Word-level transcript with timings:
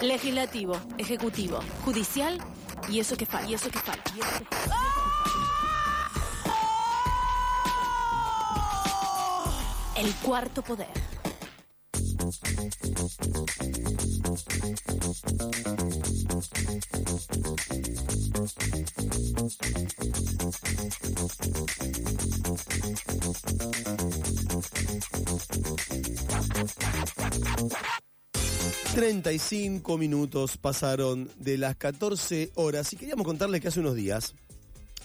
Legislativo, 0.00 0.80
ejecutivo, 0.96 1.58
judicial 1.84 2.38
y 2.88 3.00
eso 3.00 3.16
que 3.16 3.26
falta. 3.26 3.50
Y 3.50 3.54
eso 3.54 3.68
que 3.70 3.78
falta. 3.78 4.12
Y 4.16 4.20
eso 4.20 4.38
que 4.38 4.56
falta. 4.56 4.76
El 9.96 10.14
cuarto 10.14 10.62
poder. 10.62 10.88
Treinta 28.94 29.32
y 29.32 29.38
cinco 29.38 29.98
minutos 29.98 30.56
pasaron 30.56 31.30
de 31.38 31.58
las 31.58 31.76
14 31.76 32.50
horas 32.54 32.92
y 32.92 32.96
queríamos 32.96 33.26
contarles 33.26 33.60
que 33.60 33.68
hace 33.68 33.80
unos 33.80 33.94
días 33.94 34.34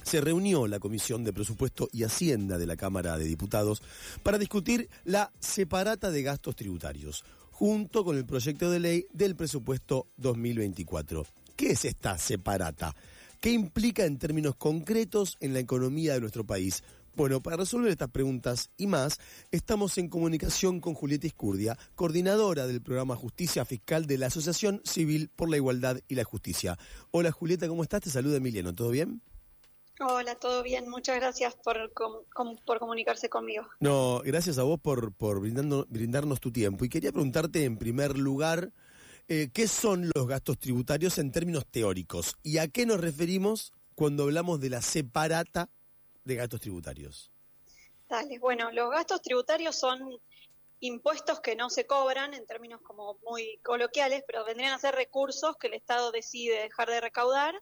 se 0.04 0.22
reunió 0.22 0.68
la 0.68 0.80
Comisión 0.80 1.24
de 1.24 1.34
Presupuesto 1.34 1.90
y 1.92 2.04
Hacienda 2.04 2.58
de 2.58 2.66
la 2.66 2.76
Cámara 2.76 3.18
de 3.18 3.26
Diputados 3.26 3.84
para 4.24 4.38
discutir 4.38 4.90
la 5.04 5.32
separata 5.40 6.12
de 6.12 6.24
gastos 6.24 6.56
tributarios, 6.56 7.24
junto 7.52 8.04
con 8.04 8.18
el 8.18 8.26
proyecto 8.26 8.72
de 8.72 8.80
ley 8.80 9.06
del 9.12 9.36
presupuesto 9.36 10.08
2024. 10.18 11.26
¿Qué 11.56 11.72
es 11.72 11.86
esta 11.86 12.18
separata? 12.18 12.96
¿Qué 13.40 13.52
implica 13.52 14.06
en 14.06 14.18
términos 14.18 14.56
concretos 14.56 15.38
en 15.40 15.54
la 15.54 15.60
economía 15.60 16.14
de 16.14 16.22
nuestro 16.22 16.46
país? 16.46 16.84
Bueno, 17.16 17.42
para 17.44 17.58
resolver 17.58 17.92
estas 17.92 18.10
preguntas 18.10 18.72
y 18.76 18.88
más, 18.88 19.20
estamos 19.52 19.98
en 20.00 20.10
comunicación 20.10 20.80
con 20.80 20.96
Julieta 20.96 21.28
Iscurdia, 21.28 21.78
coordinadora 21.94 22.66
del 22.66 22.82
programa 22.82 23.16
Justicia 23.16 23.66
Fiscal 23.66 24.08
de 24.08 24.18
la 24.18 24.28
Asociación 24.28 24.82
Civil 24.84 25.30
por 25.36 25.48
la 25.50 25.58
Igualdad 25.58 26.00
y 26.08 26.16
la 26.16 26.24
Justicia. 26.24 26.76
Hola 27.12 27.32
Julieta, 27.32 27.68
¿cómo 27.68 27.84
estás? 27.84 28.02
Te 28.02 28.10
saluda 28.10 28.38
Emiliano, 28.38 28.74
¿todo 28.74 28.90
bien? 28.90 29.22
Hola, 30.00 30.34
todo 30.36 30.64
bien. 30.64 30.90
Muchas 30.90 31.18
gracias 31.18 31.54
por, 31.64 31.94
com- 31.94 32.24
com- 32.34 32.58
por 32.66 32.80
comunicarse 32.80 33.30
conmigo. 33.30 33.68
No, 33.80 34.22
gracias 34.26 34.58
a 34.58 34.64
vos 34.64 34.80
por, 34.80 35.14
por 35.14 35.40
brindando- 35.40 35.86
brindarnos 35.88 36.40
tu 36.40 36.52
tiempo. 36.52 36.84
Y 36.84 36.90
quería 36.90 37.12
preguntarte 37.12 37.64
en 37.64 37.78
primer 37.78 38.18
lugar, 38.18 38.74
eh, 39.28 39.52
¿qué 39.54 39.68
son 39.68 40.10
los 40.16 40.28
gastos 40.28 40.58
tributarios 40.58 41.20
en 41.20 41.32
términos 41.32 41.68
teóricos? 41.70 42.38
¿Y 42.42 42.58
a 42.58 42.68
qué 42.70 42.88
nos 42.88 43.00
referimos 43.00 43.72
cuando 43.94 44.24
hablamos 44.24 44.60
de 44.60 44.72
la 44.72 44.82
separata 44.82 45.70
de 46.24 46.36
gastos 46.36 46.62
tributarios? 46.62 47.32
Dale, 48.10 48.40
bueno, 48.40 48.72
los 48.72 48.90
gastos 48.92 49.22
tributarios 49.22 49.76
son 49.76 50.20
impuestos 50.80 51.40
que 51.40 51.56
no 51.56 51.70
se 51.70 51.88
cobran 51.88 52.34
en 52.34 52.46
términos 52.46 52.82
como 52.82 53.18
muy 53.24 53.58
coloquiales, 53.64 54.24
pero 54.28 54.44
vendrían 54.46 54.74
a 54.74 54.80
ser 54.80 54.96
recursos 54.96 55.56
que 55.58 55.68
el 55.68 55.74
Estado 55.74 56.12
decide 56.12 56.62
dejar 56.62 56.90
de 56.90 57.00
recaudar, 57.02 57.56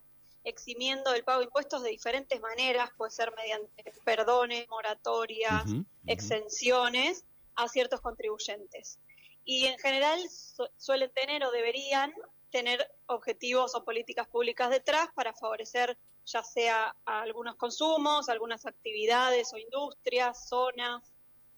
eximiendo 0.43 1.11
del 1.11 1.23
pago 1.23 1.39
de 1.39 1.45
impuestos 1.45 1.83
de 1.83 1.91
diferentes 1.91 2.41
maneras, 2.41 2.89
puede 2.97 3.11
ser 3.11 3.31
mediante 3.35 3.93
perdones, 4.03 4.67
moratorias, 4.69 5.63
exenciones 6.07 7.23
a 7.55 7.67
ciertos 7.67 8.01
contribuyentes. 8.01 8.97
Y 9.45 9.65
en 9.65 9.77
general 9.79 10.19
su- 10.29 10.67
suelen 10.77 11.11
tener 11.11 11.43
o 11.43 11.51
deberían 11.51 12.11
tener 12.52 12.85
objetivos 13.07 13.73
o 13.75 13.83
políticas 13.83 14.27
públicas 14.27 14.69
detrás 14.69 15.09
para 15.16 15.33
favorecer 15.33 15.97
ya 16.25 16.44
sea 16.44 16.95
a 17.05 17.21
algunos 17.21 17.55
consumos, 17.55 18.30
algunas 18.30 18.66
actividades 18.66 19.53
o 19.53 19.57
industrias, 19.57 20.47
zonas. 20.47 21.11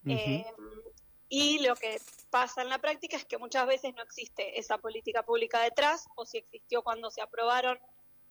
eh, 0.06 0.46
y 1.30 1.60
lo 1.60 1.76
que 1.76 2.00
pasa 2.30 2.62
en 2.62 2.70
la 2.70 2.78
práctica 2.78 3.18
es 3.18 3.26
que 3.26 3.38
muchas 3.38 3.66
veces 3.66 3.94
no 3.96 4.04
existe 4.04 4.60
esa 4.60 4.78
política 4.78 5.24
pública 5.24 5.62
detrás, 5.62 6.06
o 6.16 6.26
si 6.26 6.38
existió 6.38 6.84
cuando 6.84 7.10
se 7.10 7.22
aprobaron, 7.22 7.80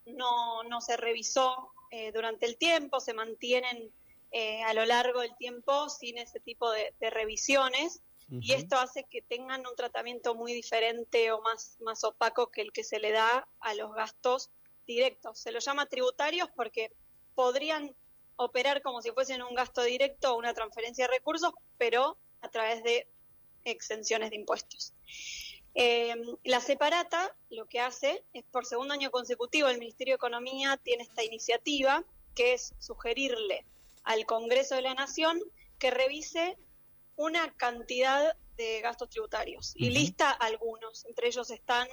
no, 0.06 0.62
no 0.64 0.80
se 0.80 0.96
revisó 0.96 1.72
eh, 1.90 2.12
durante 2.12 2.46
el 2.46 2.56
tiempo, 2.56 3.00
se 3.00 3.12
mantienen 3.12 3.92
eh, 4.30 4.62
a 4.62 4.73
lo 4.73 4.84
largo 4.84 5.20
del 5.20 5.36
tiempo 5.36 5.89
sin 5.89 6.18
ese 6.18 6.40
tipo 6.40 6.70
de, 6.70 6.94
de 7.00 7.11
revisiones. 7.11 8.02
Y 8.40 8.52
esto 8.52 8.76
hace 8.76 9.04
que 9.04 9.20
tengan 9.20 9.66
un 9.66 9.76
tratamiento 9.76 10.34
muy 10.34 10.54
diferente 10.54 11.30
o 11.32 11.42
más, 11.42 11.76
más 11.80 12.02
opaco 12.02 12.50
que 12.50 12.62
el 12.62 12.72
que 12.72 12.82
se 12.82 12.98
le 12.98 13.12
da 13.12 13.46
a 13.60 13.74
los 13.74 13.92
gastos 13.92 14.50
directos. 14.86 15.38
Se 15.38 15.52
los 15.52 15.64
llama 15.64 15.86
tributarios 15.86 16.48
porque 16.56 16.92
podrían 17.34 17.94
operar 18.36 18.80
como 18.80 19.02
si 19.02 19.10
fuesen 19.10 19.42
un 19.42 19.54
gasto 19.54 19.82
directo 19.82 20.32
o 20.32 20.38
una 20.38 20.54
transferencia 20.54 21.06
de 21.06 21.12
recursos, 21.12 21.52
pero 21.76 22.16
a 22.40 22.48
través 22.48 22.82
de 22.82 23.06
exenciones 23.64 24.30
de 24.30 24.36
impuestos. 24.36 24.94
Eh, 25.74 26.14
la 26.44 26.60
separata 26.60 27.34
lo 27.50 27.66
que 27.66 27.80
hace 27.80 28.24
es 28.32 28.44
por 28.44 28.66
segundo 28.66 28.94
año 28.94 29.10
consecutivo 29.10 29.68
el 29.68 29.78
Ministerio 29.78 30.12
de 30.12 30.16
Economía 30.16 30.78
tiene 30.82 31.02
esta 31.02 31.24
iniciativa 31.24 32.04
que 32.34 32.54
es 32.54 32.74
sugerirle 32.78 33.64
al 34.04 34.26
Congreso 34.26 34.74
de 34.74 34.82
la 34.82 34.94
Nación 34.94 35.40
que 35.78 35.90
revise 35.90 36.58
una 37.17 37.52
cantidad 37.55 38.36
de 38.56 38.80
gastos 38.80 39.11
tributarios 39.11 39.73
y 39.77 39.90
lista 39.90 40.30
algunos. 40.30 41.05
Entre 41.06 41.28
ellos 41.28 41.50
están 41.50 41.89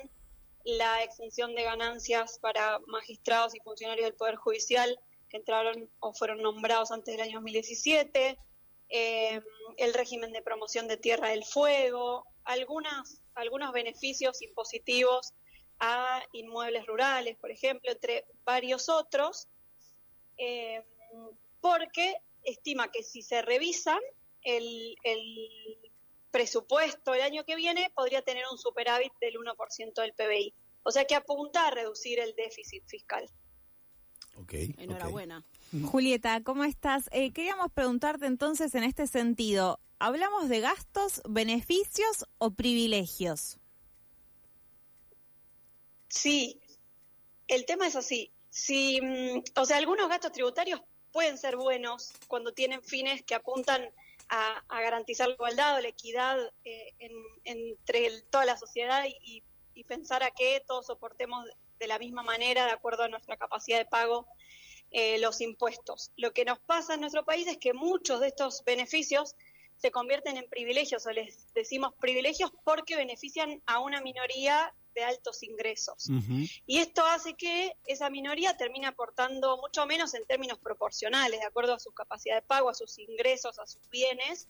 la 0.64 1.04
exención 1.04 1.56
de 1.56 1.64
ganancias 1.64 2.40
para 2.40 2.80
magistrados 2.88 3.56
y 3.56 3.60
funcionarios 3.60 4.06
del 4.06 4.16
Poder 4.16 4.36
Judicial 4.36 5.00
que 5.30 5.38
entraron 5.38 5.90
o 6.00 6.14
fueron 6.14 6.42
nombrados 6.42 6.92
antes 6.92 7.16
del 7.16 7.22
año 7.22 7.36
2017, 7.36 8.38
eh, 8.90 9.42
el 9.78 9.94
régimen 9.94 10.32
de 10.32 10.42
promoción 10.42 10.88
de 10.88 10.98
Tierra 10.98 11.30
del 11.30 11.46
Fuego, 11.46 12.26
algunas, 12.44 13.22
algunos 13.36 13.72
beneficios 13.72 14.42
impositivos 14.42 15.34
a 15.80 16.22
inmuebles 16.34 16.86
rurales, 16.88 17.38
por 17.38 17.52
ejemplo, 17.52 17.92
entre 17.92 18.26
varios 18.44 18.90
otros, 18.90 19.48
eh, 20.38 20.84
porque 21.62 22.16
estima 22.44 22.92
que 22.92 23.04
si 23.04 23.22
se 23.22 23.42
revisan, 23.42 24.00
el, 24.44 24.96
el 25.04 25.90
presupuesto 26.32 27.14
el 27.14 27.22
año 27.22 27.44
que 27.44 27.56
viene 27.56 27.92
podría 27.96 28.22
tener 28.22 28.44
un 28.52 28.58
superávit 28.58 29.12
del 29.20 29.36
1% 29.36 29.94
del 29.94 30.14
PBI. 30.14 30.54
O 30.84 30.92
sea 30.92 31.06
que 31.06 31.16
apunta 31.16 31.68
a 31.68 31.72
reducir 31.72 32.20
el 32.20 32.34
déficit 32.36 32.84
fiscal. 32.88 33.30
Ok, 34.36 34.54
ok. 34.54 34.80
Enhorabuena. 34.80 35.46
Julieta, 35.92 36.42
¿cómo 36.44 36.64
estás? 36.64 37.10
Eh, 37.12 37.32
queríamos 37.32 37.72
preguntarte 37.72 38.26
entonces 38.26 38.74
en 38.76 38.84
este 38.84 39.06
sentido, 39.08 39.80
¿hablamos 40.00 40.50
de 40.50 40.62
gastos, 40.62 41.22
beneficios 41.28 42.26
o 42.38 42.52
privilegios? 42.52 43.60
Sí, 46.08 46.60
el 47.48 47.66
tema 47.66 47.88
es 47.88 47.96
así. 47.96 48.32
Si, 48.50 49.00
mm, 49.02 49.44
o 49.56 49.66
sea, 49.66 49.78
algunos 49.78 50.10
gastos 50.10 50.32
tributarios 50.32 50.82
pueden 51.12 51.38
ser 51.38 51.58
buenos 51.58 52.14
cuando 52.28 52.54
tienen 52.54 52.82
fines 52.82 53.24
que 53.24 53.36
apuntan 53.36 53.92
a, 54.30 54.64
a 54.68 54.82
garantizar 54.82 55.28
la 55.28 55.34
igualdad 55.34 55.78
o 55.78 55.82
la 55.82 55.88
equidad 55.90 56.38
eh, 56.64 56.94
en- 57.00 57.26
entre 57.44 58.22
toda 58.30 58.46
la 58.46 58.58
sociedad 58.58 59.04
y, 59.24 59.44
y 59.74 59.84
pensar 59.84 60.24
a 60.24 60.32
que 60.32 60.62
todos 60.68 60.86
soportemos 60.88 61.46
de 61.80 61.88
la 61.88 61.98
misma 62.00 62.24
manera, 62.24 62.66
de 62.66 62.72
acuerdo 62.72 63.04
a 63.04 63.08
nuestra 63.08 63.38
capacidad 63.38 63.78
de 63.78 63.86
pago, 63.86 64.28
eh, 64.92 65.20
los 65.20 65.40
impuestos. 65.42 66.12
Lo 66.18 66.32
que 66.34 66.46
nos 66.46 66.60
pasa 66.60 66.96
en 66.96 67.02
nuestro 67.02 67.24
país 67.24 67.48
es 67.48 67.58
que 67.58 67.74
muchos 67.74 68.20
de 68.20 68.28
estos 68.28 68.64
beneficios 68.66 69.36
se 69.78 69.92
convierten 69.92 70.36
en 70.38 70.50
privilegios 70.50 71.06
o 71.06 71.12
les 71.12 71.54
decimos 71.54 71.94
privilegios 72.02 72.52
porque 72.66 72.96
benefician 72.98 73.62
a 73.66 73.80
una 73.80 74.02
minoría 74.02 74.74
de 75.00 75.06
altos 75.06 75.44
ingresos. 75.44 76.08
Y 76.66 76.78
esto 76.78 77.06
hace 77.06 77.34
que 77.34 77.76
esa 77.86 78.10
minoría 78.10 78.58
termine 78.58 78.88
aportando 78.88 79.58
mucho 79.58 79.86
menos 79.86 80.14
en 80.14 80.26
términos 80.26 80.60
proporcionales, 80.60 81.40
de 81.40 81.46
acuerdo 81.46 81.74
a 81.74 81.80
su 81.80 81.92
capacidad 81.92 82.36
de 82.36 82.42
pago, 82.42 82.70
a 82.70 82.74
sus 82.74 83.00
ingresos, 83.00 83.60
a 83.60 83.66
sus 83.66 83.90
bienes, 83.90 84.48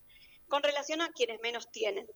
con 0.48 0.64
relación 0.64 1.02
a 1.02 1.12
quienes 1.12 1.40
menos 1.42 1.72
tienen. 1.72 2.08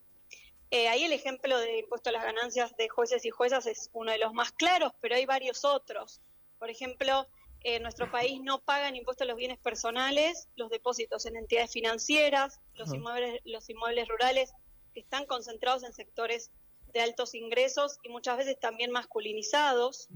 Eh, 0.71 0.87
ahí 0.87 1.03
el 1.03 1.13
ejemplo 1.13 1.57
de 1.59 1.79
impuesto 1.79 2.09
a 2.09 2.13
las 2.13 2.23
ganancias 2.23 2.75
de 2.77 2.89
jueces 2.89 3.25
y 3.25 3.29
juezas 3.29 3.67
es 3.67 3.89
uno 3.93 4.11
de 4.11 4.17
los 4.17 4.33
más 4.33 4.51
claros, 4.51 4.91
pero 5.01 5.15
hay 5.15 5.25
varios 5.25 5.63
otros. 5.65 6.19
Por 6.57 6.71
ejemplo, 6.71 7.27
en 7.63 7.83
nuestro 7.83 8.11
país 8.11 8.41
no 8.41 8.59
pagan 8.59 8.95
impuestos 8.95 9.25
a 9.25 9.27
los 9.27 9.37
bienes 9.37 9.59
personales, 9.59 10.49
los 10.55 10.69
depósitos 10.69 11.25
en 11.25 11.35
entidades 11.35 11.71
financieras, 11.71 12.59
los 12.73 12.93
inmuebles, 12.93 13.39
los 13.45 13.69
inmuebles 13.69 14.07
rurales 14.07 14.51
que 14.93 14.99
están 14.99 15.25
concentrados 15.25 15.83
en 15.83 15.93
sectores 15.93 16.51
de 16.93 17.01
altos 17.01 17.33
ingresos 17.33 17.97
y 18.03 18.09
muchas 18.09 18.37
veces 18.37 18.59
también 18.59 18.91
masculinizados. 18.91 20.07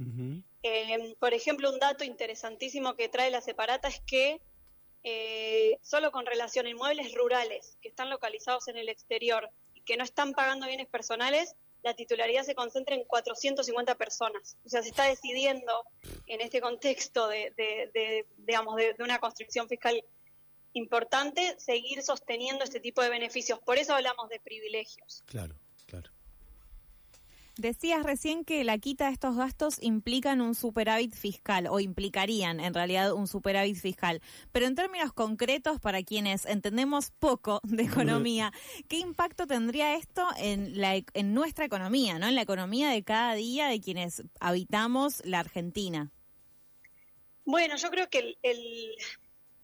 Eh, 0.63 1.15
por 1.19 1.33
ejemplo, 1.33 1.71
un 1.71 1.79
dato 1.79 2.03
interesantísimo 2.03 2.95
que 2.95 3.09
trae 3.09 3.31
la 3.31 3.41
separata 3.41 3.87
es 3.87 3.99
que 4.01 4.41
eh, 5.03 5.77
solo 5.81 6.11
con 6.11 6.25
relación 6.25 6.65
a 6.65 6.69
inmuebles 6.69 7.13
rurales 7.13 7.77
que 7.81 7.89
están 7.89 8.09
localizados 8.09 8.67
en 8.67 8.77
el 8.77 8.89
exterior 8.89 9.49
y 9.73 9.81
que 9.81 9.95
no 9.97 10.03
están 10.03 10.33
pagando 10.33 10.67
bienes 10.67 10.87
personales, 10.87 11.55
la 11.83 11.93
titularidad 11.93 12.43
se 12.43 12.55
concentra 12.55 12.95
en 12.95 13.03
450 13.05 13.95
personas. 13.95 14.57
O 14.65 14.69
sea, 14.69 14.81
se 14.83 14.89
está 14.89 15.05
decidiendo 15.05 15.83
en 16.25 16.41
este 16.41 16.59
contexto 16.59 17.27
de, 17.27 17.51
de- 17.55 17.89
de, 17.93 18.25
digamos, 18.37 18.75
de, 18.75 18.93
de 18.93 19.03
una 19.03 19.19
construcción 19.19 19.67
fiscal 19.69 20.03
importante 20.73 21.55
seguir 21.59 22.03
sosteniendo 22.03 22.63
este 22.63 22.79
tipo 22.79 23.01
de 23.01 23.09
beneficios. 23.09 23.59
Por 23.59 23.77
eso 23.77 23.95
hablamos 23.95 24.29
de 24.29 24.39
privilegios. 24.39 25.23
Claro. 25.25 25.55
Decías 27.57 28.03
recién 28.03 28.45
que 28.45 28.63
la 28.63 28.77
quita 28.77 29.07
de 29.07 29.13
estos 29.13 29.35
gastos 29.35 29.81
implican 29.81 30.41
un 30.41 30.53
superávit 30.53 31.15
fiscal 31.15 31.67
o 31.67 31.79
implicarían 31.79 32.59
en 32.59 32.73
realidad 32.73 33.13
un 33.13 33.27
superávit 33.27 33.75
fiscal. 33.77 34.21
Pero 34.51 34.67
en 34.67 34.75
términos 34.75 35.11
concretos, 35.13 35.79
para 35.79 36.03
quienes 36.03 36.45
entendemos 36.45 37.11
poco 37.11 37.59
de 37.63 37.83
economía, 37.83 38.53
¿qué 38.87 38.97
impacto 38.97 39.47
tendría 39.47 39.95
esto 39.95 40.27
en, 40.37 40.79
la, 40.79 40.95
en 40.95 41.33
nuestra 41.33 41.65
economía, 41.65 42.19
¿no? 42.19 42.27
en 42.27 42.35
la 42.35 42.43
economía 42.43 42.89
de 42.89 43.03
cada 43.03 43.33
día 43.33 43.67
de 43.67 43.81
quienes 43.81 44.23
habitamos 44.39 45.25
la 45.25 45.39
Argentina? 45.39 46.11
Bueno, 47.45 47.75
yo 47.77 47.89
creo 47.89 48.09
que 48.09 48.19
el, 48.19 48.37
el 48.43 48.91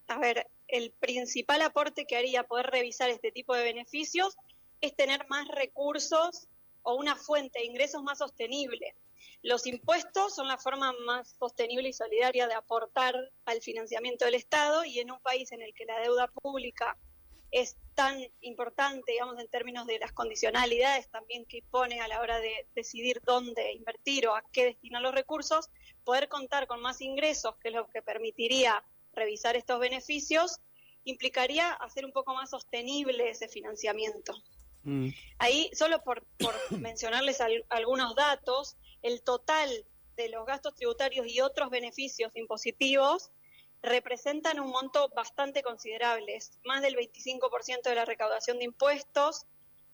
a 0.08 0.18
ver, 0.18 0.48
el 0.68 0.92
principal 0.92 1.62
aporte 1.62 2.06
que 2.06 2.16
haría 2.18 2.44
poder 2.44 2.68
revisar 2.68 3.10
este 3.10 3.32
tipo 3.32 3.56
de 3.56 3.64
beneficios 3.64 4.36
es 4.82 4.96
tener 4.96 5.26
más 5.30 5.48
recursos 5.48 6.48
o 6.84 6.96
una 6.96 7.16
fuente 7.16 7.60
de 7.60 7.66
ingresos 7.66 8.04
más 8.04 8.20
sostenible. 8.20 8.96
Los 9.42 9.68
impuestos 9.68 10.36
son 10.36 10.48
la 10.48 10.58
forma 10.58 10.94
más 11.06 11.36
sostenible 11.38 11.90
y 11.90 11.94
solidaria 11.94 12.48
de 12.48 12.54
aportar 12.54 13.16
al 13.46 13.62
financiamiento 13.62 14.26
del 14.26 14.36
Estado 14.36 14.86
y 14.86 15.00
en 15.00 15.12
un 15.12 15.20
país 15.20 15.52
en 15.52 15.62
el 15.62 15.74
que 15.74 15.86
la 15.86 16.00
deuda 16.00 16.28
pública 16.28 16.98
es 17.52 17.78
tan 17.94 18.20
importante, 18.42 19.12
digamos, 19.12 19.40
en 19.40 19.48
términos 19.48 19.86
de 19.86 20.00
las 20.00 20.12
condicionalidades 20.12 21.10
también 21.10 21.46
que 21.46 21.62
pone 21.70 22.02
a 22.02 22.08
la 22.08 22.20
hora 22.20 22.40
de 22.40 22.68
decidir 22.74 23.22
dónde 23.24 23.74
invertir 23.74 24.28
o 24.28 24.36
a 24.36 24.44
qué 24.52 24.66
destinar 24.66 25.04
los 25.04 25.14
recursos, 25.14 25.70
poder 26.04 26.30
contar 26.30 26.66
con 26.66 26.82
más 26.82 27.00
ingresos, 27.02 27.56
que 27.58 27.68
es 27.68 27.76
lo 27.76 27.88
que 27.90 28.02
permitiría 28.02 28.84
revisar 29.14 29.56
estos 29.56 29.80
beneficios, 29.80 30.62
implicaría 31.04 31.74
hacer 31.74 32.06
un 32.06 32.12
poco 32.12 32.34
más 32.34 32.50
sostenible 32.50 33.30
ese 33.30 33.48
financiamiento. 33.48 34.34
Mm. 34.84 35.10
Ahí, 35.40 35.72
solo 35.74 36.04
por, 36.04 36.26
mencionarles 36.72 37.40
algunos 37.70 38.16
datos, 38.16 38.78
el 39.02 39.22
total 39.22 39.70
de 40.16 40.30
los 40.30 40.46
gastos 40.46 40.76
tributarios 40.76 41.28
y 41.28 41.42
otros 41.42 41.70
beneficios 41.70 42.32
impositivos 42.36 43.32
representan 43.82 44.60
un 44.60 44.70
monto 44.70 45.10
bastante 45.10 45.62
considerable, 45.62 46.36
es 46.36 46.58
más 46.64 46.82
del 46.82 46.96
25% 46.96 47.82
de 47.84 47.96
la 47.96 48.06
recaudación 48.06 48.60
de 48.60 48.66
impuestos, 48.66 49.46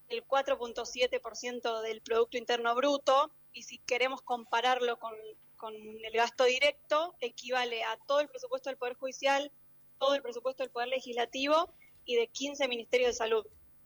el 0.09 0.25
4.7% 0.25 1.81
del 1.81 2.01
Producto 2.01 2.37
Interno 2.37 2.75
Bruto, 2.75 3.31
y 3.51 3.63
si 3.63 3.79
queremos 3.79 4.21
compararlo 4.21 4.99
con, 4.99 5.13
con 5.57 5.73
el 5.75 6.11
gasto 6.13 6.43
directo, 6.43 7.15
equivale 7.19 7.83
a 7.83 7.97
todo 8.07 8.19
el 8.19 8.27
presupuesto 8.27 8.69
del 8.69 8.77
Poder 8.77 8.95
Judicial, 8.95 9.51
todo 9.97 10.13
el 10.13 10.21
presupuesto 10.21 10.63
del 10.63 10.71
Poder 10.71 10.89
Legislativo 10.89 11.73
y 12.05 12.15
de 12.15 12.27
15 12.27 12.67
Ministerios 12.67 13.09
de 13.09 13.17
Salud 13.17 13.45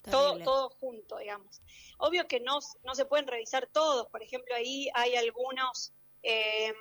todo, 0.09 0.37
todo 0.39 0.69
junto, 0.79 1.17
digamos. 1.17 1.61
Obvio 1.97 2.27
que 2.27 2.39
no, 2.39 2.59
no 2.83 2.95
se 2.95 3.05
pueden 3.05 3.27
revisar 3.27 3.67
todos, 3.67 4.07
por 4.07 4.21
ejemplo, 4.21 4.53
ahí 4.55 4.89
hay 4.93 5.15
algunos 5.15 5.93
em, 6.21 6.75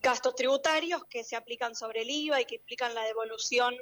gastos 0.00 0.34
tributarios 0.34 1.04
que 1.06 1.24
se 1.24 1.36
aplican 1.36 1.74
sobre 1.74 2.02
el 2.02 2.10
IVA 2.10 2.40
y 2.40 2.44
que 2.44 2.56
implican 2.56 2.94
la 2.94 3.04
devolución 3.04 3.76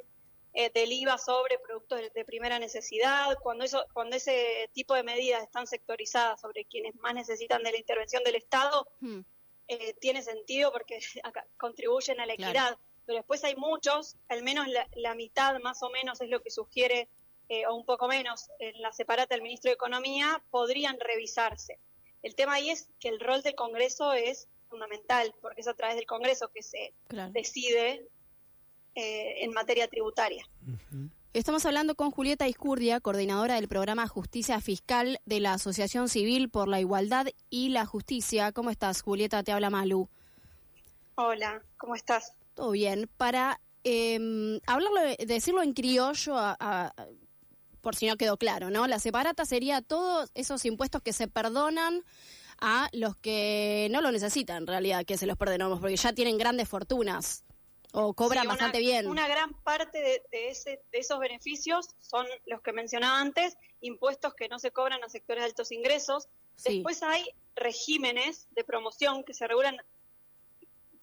eh, 0.53 0.71
del 0.73 0.91
IVA 0.91 1.17
sobre 1.17 1.59
productos 1.59 2.01
de, 2.13 2.25
primera 2.25 2.57
necesidad. 2.57 3.37
Cuando, 3.41 3.65
eso, 3.65 3.85
cuando 3.93 4.15
ese 4.15 4.69
tipo 4.73 4.95
de 4.95 5.03
medidas 5.03 5.43
están 5.43 5.67
sectorizadas 5.67 6.41
sobre 6.41 6.65
quienes 6.65 6.95
más 6.95 7.13
necesitan 7.13 7.61
de 7.63 7.71
la 7.71 7.77
intervención 7.77 8.23
del 8.23 8.35
Estado, 8.35 8.87
hmm. 8.99 9.19
eh, 9.67 9.93
tiene 9.99 10.23
sentido 10.23 10.71
porque 10.71 10.99
contribuyen 11.57 12.19
a 12.19 12.25
la 12.25 12.33
equidad. 12.33 12.77
Pero 13.05 13.17
después 13.17 13.43
hay 13.43 13.55
muchos, 13.55 14.17
al 14.27 14.43
menos 14.43 14.67
la, 14.67 14.87
la 14.95 15.15
mitad 15.15 15.59
más 15.59 15.81
o 15.81 15.89
menos 15.89 16.21
es 16.21 16.29
lo 16.29 16.41
que 16.41 16.51
sugiere 16.51 17.09
eh, 17.49 17.65
o 17.65 17.75
un 17.75 17.83
poco 17.83 18.07
menos 18.07 18.49
en 18.59 18.79
la 18.81 18.91
separata 18.93 19.33
del 19.33 19.41
ministro 19.41 19.69
de 19.69 19.73
Economía, 19.73 20.41
podrían 20.51 20.99
revisarse. 20.99 21.79
El 22.21 22.35
tema 22.35 22.53
ahí 22.53 22.69
es 22.69 22.87
que 22.99 23.09
el 23.09 23.19
rol 23.19 23.41
del 23.41 23.55
Congreso 23.55 24.13
es 24.13 24.47
fundamental, 24.69 25.33
porque 25.41 25.61
es 25.61 25.67
a 25.67 25.73
través 25.73 25.95
del 25.95 26.05
Congreso 26.05 26.49
que 26.53 26.61
se 26.61 26.93
decide 27.31 28.07
eh, 28.93 29.43
en 29.43 29.51
materia 29.51 29.87
tributaria. 29.87 30.47
Estamos 31.33 31.65
hablando 31.65 31.95
con 31.95 32.11
Julieta 32.11 32.47
Iscurdia, 32.47 32.99
coordinadora 32.99 33.55
del 33.55 33.67
programa 33.67 34.07
Justicia 34.07 34.61
Fiscal 34.61 35.19
de 35.25 35.39
la 35.39 35.53
Asociación 35.53 36.07
Civil 36.07 36.49
por 36.49 36.67
la 36.67 36.79
Igualdad 36.79 37.27
y 37.49 37.69
la 37.69 37.85
Justicia. 37.85 38.51
¿Cómo 38.51 38.69
estás, 38.69 39.01
Julieta? 39.01 39.43
Te 39.43 39.51
habla 39.51 39.69
Malu. 39.69 40.07
Hola, 41.15 41.63
¿cómo 41.77 41.95
estás? 41.95 42.33
Todo 42.53 42.71
bien. 42.71 43.09
Para 43.17 43.59
eh, 43.83 44.59
hablarlo, 44.67 45.01
decirlo 45.25 45.63
en 45.63 45.73
criollo 45.73 46.37
a, 46.37 46.93
por 47.81 47.95
si 47.95 48.07
no 48.07 48.17
quedó 48.17 48.37
claro, 48.37 48.69
¿no? 48.69 48.87
La 48.87 48.99
separata 48.99 49.45
sería 49.45 49.81
todos 49.81 50.29
esos 50.33 50.65
impuestos 50.65 51.01
que 51.01 51.13
se 51.13 51.27
perdonan 51.27 52.03
a 52.61 52.89
los 52.91 53.15
que 53.15 53.87
no 53.91 54.01
lo 54.01 54.11
necesitan, 54.11 54.57
en 54.57 54.67
realidad, 54.67 55.05
que 55.05 55.17
se 55.17 55.25
los 55.25 55.37
perdonamos, 55.37 55.79
porque 55.79 55.95
ya 55.95 56.13
tienen 56.13 56.37
grandes 56.37 56.67
fortunas 56.67 57.45
o 57.91 58.13
cobran 58.13 58.47
bastante 58.47 58.79
bien. 58.79 59.07
Una 59.07 59.27
gran 59.27 59.53
parte 59.63 59.99
de, 59.99 60.49
ese, 60.49 60.81
de 60.91 60.99
esos 60.99 61.19
beneficios 61.19 61.87
son 62.01 62.27
los 62.45 62.61
que 62.61 62.73
mencionaba 62.73 63.19
antes, 63.19 63.57
impuestos 63.81 64.33
que 64.35 64.47
no 64.47 64.59
se 64.59 64.71
cobran 64.71 65.03
a 65.03 65.09
sectores 65.09 65.43
de 65.43 65.49
altos 65.49 65.71
ingresos. 65.71 66.27
Después 66.63 67.01
hay 67.03 67.25
regímenes 67.55 68.47
de 68.51 68.63
promoción 68.63 69.23
que 69.23 69.33
se 69.33 69.47
regulan 69.47 69.77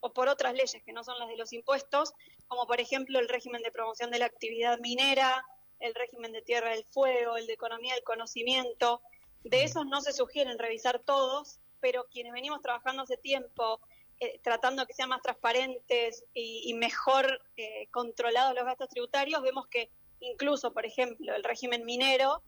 o 0.00 0.12
por 0.12 0.28
otras 0.28 0.54
leyes 0.54 0.82
que 0.84 0.92
no 0.92 1.02
son 1.02 1.18
las 1.18 1.28
de 1.28 1.36
los 1.36 1.52
impuestos, 1.52 2.12
como 2.46 2.66
por 2.66 2.80
ejemplo 2.80 3.18
el 3.18 3.28
régimen 3.28 3.62
de 3.62 3.72
promoción 3.72 4.10
de 4.10 4.18
la 4.18 4.26
actividad 4.26 4.78
minera, 4.78 5.44
el 5.80 5.94
régimen 5.94 6.32
de 6.32 6.42
Tierra 6.42 6.70
del 6.70 6.84
Fuego, 6.84 7.36
el 7.36 7.46
de 7.46 7.52
Economía 7.52 7.94
del 7.94 8.04
Conocimiento. 8.04 9.02
De 9.44 9.62
esos 9.62 9.86
no 9.86 10.00
se 10.00 10.12
sugieren 10.12 10.58
revisar 10.58 11.00
todos, 11.00 11.60
pero 11.80 12.06
quienes 12.10 12.32
venimos 12.32 12.60
trabajando 12.62 13.02
hace 13.02 13.16
tiempo, 13.16 13.80
eh, 14.18 14.40
tratando 14.42 14.86
que 14.86 14.94
sean 14.94 15.10
más 15.10 15.22
transparentes 15.22 16.24
y, 16.32 16.72
mejor 16.74 17.42
eh, 17.56 17.86
controlados 17.90 18.54
los 18.54 18.64
gastos 18.64 18.88
tributarios, 18.88 19.42
vemos 19.42 19.66
que 19.68 19.90
incluso, 20.20 20.72
por 20.72 20.86
ejemplo, 20.86 21.34
el 21.34 21.44
régimen 21.44 21.84
minero 21.84 22.42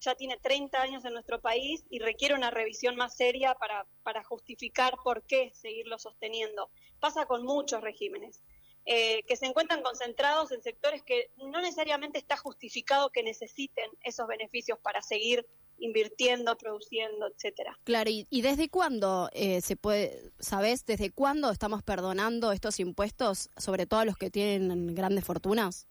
ya 0.00 0.14
tiene 0.14 0.36
30 0.36 0.80
años 0.80 1.04
en 1.04 1.14
nuestro 1.14 1.40
país 1.40 1.84
y 1.88 2.00
requiere 2.00 2.34
una 2.34 2.50
revisión 2.50 2.96
más 2.96 3.16
seria 3.16 3.54
para, 3.54 3.86
para 4.02 4.22
justificar 4.24 4.94
por 5.02 5.22
qué 5.22 5.50
seguirlo 5.54 5.98
sosteniendo. 5.98 6.70
Pasa 7.00 7.26
con 7.26 7.44
muchos 7.44 7.80
regímenes. 7.80 8.42
Eh, 8.88 9.24
que 9.24 9.34
se 9.34 9.46
encuentran 9.46 9.82
concentrados 9.82 10.52
en 10.52 10.62
sectores 10.62 11.02
que 11.02 11.28
no 11.38 11.60
necesariamente 11.60 12.20
está 12.20 12.36
justificado 12.36 13.10
que 13.10 13.24
necesiten 13.24 13.90
esos 14.04 14.28
beneficios 14.28 14.78
para 14.78 15.02
seguir 15.02 15.44
invirtiendo, 15.78 16.56
produciendo, 16.56 17.26
etcétera. 17.26 17.76
Claro, 17.82 18.10
¿y, 18.12 18.40
desde 18.42 18.68
cuándo 18.68 19.28
eh, 19.32 19.60
se 19.60 19.74
puede, 19.74 20.30
sabes, 20.38 20.86
desde 20.86 21.10
cuándo 21.10 21.50
estamos 21.50 21.82
perdonando 21.82 22.52
estos 22.52 22.78
impuestos, 22.78 23.50
sobre 23.56 23.86
todo 23.86 23.98
a 23.98 24.04
los 24.04 24.16
que 24.16 24.30
tienen 24.30 24.94
grandes 24.94 25.24
fortunas? 25.24 25.88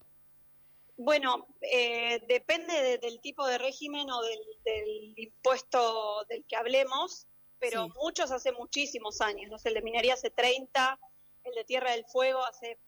Bueno, 0.96 1.48
eh, 1.60 2.24
depende 2.30 2.98
del 3.00 3.20
tipo 3.20 3.46
de 3.46 3.58
régimen 3.58 4.10
o 4.10 4.22
del, 4.22 5.14
impuesto 5.18 6.24
del 6.30 6.46
que 6.46 6.56
hablemos, 6.56 7.28
pero 7.60 7.90
muchos 8.02 8.32
hace 8.32 8.54
muchísimos 8.54 9.20
años, 9.20 9.52
no 9.52 9.60
sé, 9.60 9.70
el 9.70 9.76
de 9.76 9.82
minería 9.82 10.14
hace 10.14 10.30
30, 10.30 10.98
el 11.46 11.56
de 11.56 11.64
Tierra 11.64 11.92
del 11.92 12.06
Fuego 12.06 12.44
hace 12.46 12.80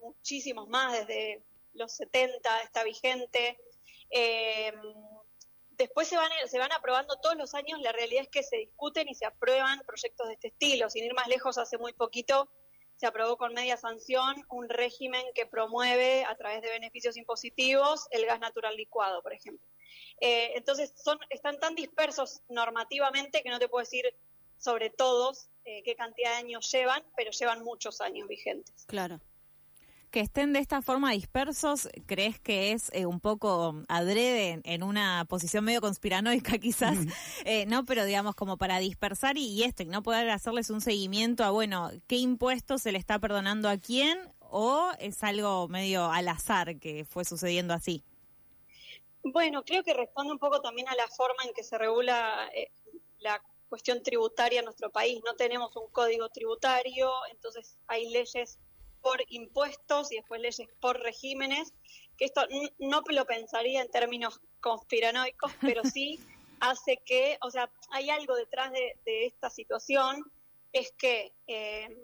muchísimos 0.00 0.68
más, 0.68 0.92
desde 0.92 1.44
los 1.74 1.92
70 1.92 2.60
está 2.60 2.84
vigente. 2.84 3.58
Eh, 4.10 4.72
después 5.70 6.08
se 6.08 6.16
van, 6.16 6.30
se 6.46 6.58
van 6.58 6.72
aprobando 6.72 7.18
todos 7.20 7.36
los 7.36 7.54
años, 7.54 7.80
la 7.80 7.92
realidad 7.92 8.24
es 8.24 8.28
que 8.28 8.42
se 8.42 8.56
discuten 8.56 9.08
y 9.08 9.14
se 9.14 9.26
aprueban 9.26 9.80
proyectos 9.86 10.28
de 10.28 10.34
este 10.34 10.48
estilo. 10.48 10.90
Sin 10.90 11.04
ir 11.04 11.14
más 11.14 11.28
lejos, 11.28 11.58
hace 11.58 11.78
muy 11.78 11.92
poquito 11.92 12.50
se 12.96 13.06
aprobó 13.06 13.36
con 13.36 13.52
media 13.52 13.76
sanción 13.76 14.44
un 14.48 14.68
régimen 14.68 15.24
que 15.34 15.46
promueve 15.46 16.24
a 16.24 16.36
través 16.36 16.62
de 16.62 16.70
beneficios 16.70 17.16
impositivos 17.16 18.06
el 18.10 18.26
gas 18.26 18.38
natural 18.38 18.76
licuado, 18.76 19.22
por 19.22 19.32
ejemplo. 19.32 19.66
Eh, 20.20 20.52
entonces, 20.54 20.92
son, 20.96 21.18
están 21.30 21.58
tan 21.58 21.74
dispersos 21.74 22.42
normativamente 22.48 23.42
que 23.42 23.50
no 23.50 23.58
te 23.58 23.68
puedo 23.68 23.82
decir 23.82 24.04
sobre 24.62 24.90
todos 24.90 25.48
eh, 25.64 25.82
qué 25.84 25.94
cantidad 25.96 26.30
de 26.30 26.36
años 26.36 26.70
llevan, 26.70 27.02
pero 27.16 27.30
llevan 27.30 27.64
muchos 27.64 28.00
años 28.00 28.28
vigentes. 28.28 28.84
Claro 28.86 29.20
que 30.10 30.20
estén 30.20 30.52
de 30.52 30.58
esta 30.58 30.82
forma 30.82 31.10
dispersos, 31.12 31.88
¿crees 32.04 32.38
que 32.38 32.72
es 32.72 32.90
eh, 32.92 33.06
un 33.06 33.18
poco 33.18 33.82
adrede 33.88 34.60
en, 34.62 34.82
una 34.82 35.24
posición 35.26 35.64
medio 35.64 35.80
conspiranoica 35.80 36.58
quizás? 36.58 36.98
Eh, 37.46 37.64
no, 37.64 37.86
pero 37.86 38.04
digamos 38.04 38.34
como 38.34 38.58
para 38.58 38.78
dispersar 38.78 39.38
y, 39.38 39.46
y 39.46 39.62
esto, 39.64 39.82
y 39.82 39.86
no 39.86 40.02
poder 40.02 40.28
hacerles 40.28 40.68
un 40.68 40.82
seguimiento 40.82 41.44
a, 41.44 41.50
bueno, 41.50 41.90
qué 42.06 42.16
impuesto 42.16 42.76
se 42.76 42.92
le 42.92 42.98
está 42.98 43.18
perdonando 43.18 43.70
a 43.70 43.78
quién 43.78 44.18
o 44.52 44.92
es 44.98 45.24
algo 45.24 45.66
medio 45.68 46.04
al 46.10 46.28
azar 46.28 46.78
que 46.78 47.06
fue 47.06 47.24
sucediendo 47.24 47.72
así? 47.72 48.04
Bueno, 49.24 49.64
creo 49.64 49.82
que 49.82 49.94
responde 49.94 50.32
un 50.32 50.38
poco 50.38 50.60
también 50.60 50.88
a 50.88 50.94
la 50.94 51.08
forma 51.08 51.42
en 51.44 51.54
que 51.54 51.64
se 51.64 51.78
regula 51.78 52.50
eh, 52.54 52.70
la 53.18 53.42
cuestión 53.72 54.02
tributaria 54.02 54.58
en 54.58 54.66
nuestro 54.66 54.90
país. 54.90 55.22
No 55.24 55.34
tenemos 55.34 55.74
un 55.76 55.88
código 55.92 56.28
tributario, 56.28 57.10
entonces 57.30 57.78
hay 57.86 58.10
leyes 58.10 58.58
por 59.00 59.18
impuestos 59.28 60.12
y 60.12 60.16
después 60.16 60.42
leyes 60.42 60.68
por 60.78 61.00
regímenes, 61.00 61.72
que 62.18 62.26
esto 62.26 62.42
no 62.78 63.02
lo 63.08 63.24
pensaría 63.24 63.80
en 63.80 63.90
términos 63.90 64.42
conspiranoicos, 64.60 65.52
pero 65.62 65.80
sí 65.96 66.20
hace 66.60 66.98
que, 66.98 67.38
o 67.40 67.50
sea, 67.50 67.72
hay 67.92 68.10
algo 68.10 68.36
detrás 68.36 68.72
de, 68.72 68.98
de 69.06 69.24
esta 69.24 69.48
situación, 69.48 70.22
es 70.74 70.92
que 70.92 71.32
eh, 71.46 71.96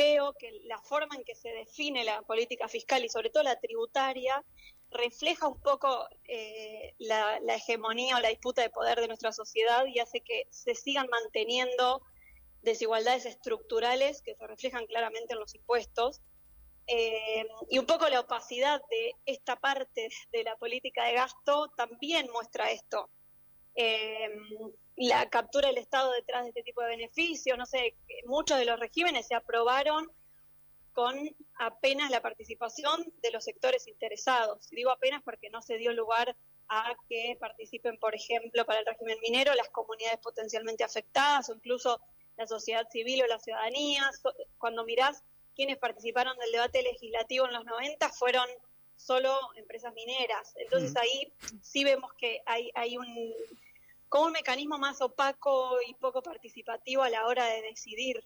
creo 0.00 0.32
que 0.32 0.60
la 0.64 0.78
forma 0.78 1.14
en 1.14 1.24
que 1.24 1.34
se 1.34 1.50
define 1.50 2.04
la 2.04 2.22
política 2.22 2.68
fiscal 2.68 3.04
y 3.04 3.10
sobre 3.10 3.28
todo 3.28 3.42
la 3.42 3.60
tributaria 3.60 4.42
refleja 4.90 5.46
un 5.46 5.60
poco 5.60 6.08
eh, 6.24 6.94
la, 6.98 7.38
hegemonía 7.48 8.16
o 8.16 8.20
la 8.20 8.30
disputa 8.30 8.62
de 8.62 8.70
poder 8.70 8.98
de 8.98 9.08
nuestra 9.08 9.32
sociedad 9.32 9.84
y 9.84 9.98
hace 9.98 10.20
que 10.22 10.44
se 10.50 10.74
sigan 10.74 11.06
manteniendo 11.10 12.02
desigualdades 12.62 13.26
estructurales 13.26 14.22
que 14.22 14.34
se 14.34 14.46
reflejan 14.46 14.86
claramente 14.86 15.34
en 15.34 15.40
los 15.40 15.54
impuestos. 15.54 16.22
Eh, 16.86 17.46
y 17.68 17.78
un 17.78 17.86
poco 17.86 18.08
la 18.08 18.20
opacidad 18.20 18.80
de 18.90 19.12
esta 19.26 19.56
parte 19.56 20.08
de 20.32 20.44
la 20.44 20.56
política 20.56 21.04
de 21.04 21.12
gasto 21.12 21.68
también 21.76 22.26
muestra 22.32 22.70
esto. 22.70 23.10
Eh, 23.74 24.28
la 24.96 25.28
captura 25.30 25.68
del 25.68 25.78
Estado 25.78 26.12
detrás 26.12 26.42
de 26.42 26.50
este 26.50 26.62
tipo 26.62 26.82
de 26.82 26.88
beneficios, 26.88 27.56
no 27.56 27.66
sé, 27.66 27.94
muchos 28.26 28.58
de 28.58 28.66
los 28.66 28.78
regímenes 28.78 29.26
se 29.26 29.34
aprobaron 29.34 30.10
con 30.92 31.16
apenas 31.58 32.10
la 32.10 32.20
participación 32.20 33.12
de 33.22 33.30
los 33.30 33.44
sectores 33.44 33.86
interesados. 33.88 34.68
Digo 34.70 34.90
apenas 34.90 35.22
porque 35.22 35.50
no 35.50 35.62
se 35.62 35.78
dio 35.78 35.92
lugar 35.92 36.36
a 36.68 36.94
que 37.08 37.36
participen, 37.40 37.98
por 37.98 38.14
ejemplo, 38.14 38.64
para 38.64 38.80
el 38.80 38.86
régimen 38.86 39.18
minero 39.22 39.54
las 39.54 39.70
comunidades 39.70 40.18
potencialmente 40.20 40.84
afectadas 40.84 41.48
o 41.48 41.54
incluso 41.54 42.00
la 42.36 42.46
sociedad 42.46 42.86
civil 42.90 43.22
o 43.22 43.26
la 43.26 43.38
ciudadanía. 43.38 44.08
Cuando 44.58 44.84
mirás 44.84 45.22
quienes 45.54 45.78
participaron 45.78 46.36
del 46.38 46.52
debate 46.52 46.82
legislativo 46.82 47.46
en 47.46 47.54
los 47.54 47.64
90 47.64 48.08
fueron 48.10 48.46
solo 49.00 49.36
empresas 49.56 49.94
mineras. 49.94 50.52
Entonces 50.56 50.96
ahí 50.96 51.32
sí 51.62 51.84
vemos 51.84 52.12
que 52.18 52.42
hay, 52.46 52.70
hay 52.74 52.96
un 52.96 53.34
como 54.08 54.26
un 54.26 54.32
mecanismo 54.32 54.76
más 54.76 55.00
opaco 55.00 55.78
y 55.86 55.94
poco 55.94 56.20
participativo 56.20 57.02
a 57.02 57.10
la 57.10 57.26
hora 57.26 57.46
de 57.46 57.62
decidir 57.62 58.22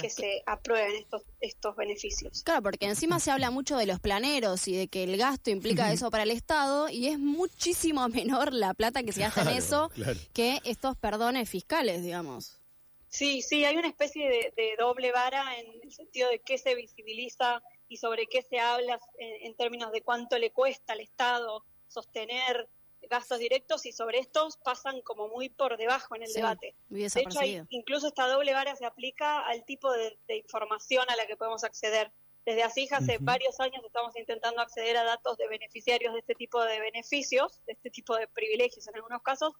que 0.00 0.08
se 0.08 0.42
aprueben 0.46 0.94
estos, 0.96 1.22
estos 1.40 1.76
beneficios. 1.76 2.42
Claro, 2.44 2.62
porque 2.62 2.86
encima 2.86 3.20
se 3.20 3.30
habla 3.30 3.50
mucho 3.50 3.76
de 3.76 3.86
los 3.86 4.00
planeros 4.00 4.66
y 4.68 4.76
de 4.76 4.88
que 4.88 5.02
el 5.02 5.16
gasto 5.16 5.50
implica 5.50 5.92
eso 5.92 6.10
para 6.10 6.22
el 6.22 6.30
Estado 6.30 6.88
y 6.88 7.08
es 7.08 7.18
muchísimo 7.18 8.08
menor 8.08 8.52
la 8.52 8.72
plata 8.72 9.02
que 9.02 9.12
se 9.12 9.20
gasta 9.20 9.42
en 9.42 9.58
eso 9.58 9.90
que 10.32 10.60
estos 10.64 10.96
perdones 10.96 11.50
fiscales, 11.50 12.02
digamos. 12.02 12.60
Sí, 13.08 13.42
sí, 13.42 13.64
hay 13.64 13.76
una 13.76 13.88
especie 13.88 14.28
de, 14.28 14.74
doble 14.78 15.12
vara 15.12 15.56
en 15.58 15.66
el 15.82 15.92
sentido 15.92 16.28
de 16.30 16.40
qué 16.40 16.58
se 16.58 16.74
visibiliza 16.74 17.62
y 17.88 17.96
sobre 17.98 18.26
qué 18.26 18.42
se 18.42 18.58
habla 18.58 18.98
en 19.18 19.54
términos 19.56 19.92
de 19.92 20.02
cuánto 20.02 20.38
le 20.38 20.50
cuesta 20.50 20.94
al 20.94 21.00
Estado 21.00 21.64
sostener 21.88 22.68
gastos 23.08 23.38
directos 23.38 23.86
y 23.86 23.92
sobre 23.92 24.18
estos 24.18 24.56
pasan 24.58 25.00
como 25.02 25.28
muy 25.28 25.48
por 25.48 25.76
debajo 25.76 26.16
en 26.16 26.22
el 26.22 26.32
debate. 26.32 26.74
De 26.88 27.06
hecho, 27.06 27.40
incluso 27.68 28.08
esta 28.08 28.26
doble 28.26 28.52
vara 28.52 28.74
se 28.76 28.86
aplica 28.86 29.40
al 29.40 29.64
tipo 29.64 29.92
de, 29.92 30.16
información 30.28 31.04
a 31.08 31.16
la 31.16 31.26
que 31.26 31.36
podemos 31.36 31.64
acceder. 31.64 32.12
Desde 32.44 32.62
ASIJ 32.62 32.92
hace 32.92 33.18
varios 33.20 33.58
años 33.60 33.82
estamos 33.84 34.14
intentando 34.16 34.60
acceder 34.60 34.98
a 34.98 35.04
datos 35.04 35.38
de 35.38 35.48
beneficiarios 35.48 36.12
de 36.12 36.20
este 36.20 36.34
tipo 36.34 36.62
de 36.62 36.78
beneficios, 36.78 37.62
de 37.64 37.72
este 37.72 37.90
tipo 37.90 38.16
de 38.16 38.28
privilegios 38.28 38.86
en 38.86 38.96
algunos 38.96 39.22
casos, 39.22 39.54